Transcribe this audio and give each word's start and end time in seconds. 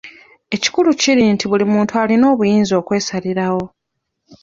Ekikulu 0.55 0.89
kiri 1.01 1.23
nti 1.33 1.45
buli 1.51 1.65
muntu 1.73 1.93
alina 2.01 2.25
obuyinza 2.33 2.73
okwesalirawo. 2.81 3.63